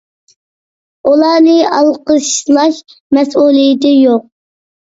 [1.09, 2.81] ئۇلارنى ئالقىشلاش
[3.19, 4.27] مەسئۇلىيىتى يوق.